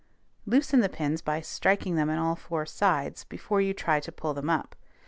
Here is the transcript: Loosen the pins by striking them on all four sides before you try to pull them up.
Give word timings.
Loosen 0.47 0.79
the 0.79 0.89
pins 0.89 1.21
by 1.21 1.41
striking 1.41 1.93
them 1.95 2.09
on 2.09 2.17
all 2.17 2.35
four 2.35 2.65
sides 2.65 3.23
before 3.23 3.61
you 3.61 3.71
try 3.75 3.99
to 3.99 4.11
pull 4.11 4.33
them 4.33 4.49
up. 4.49 4.75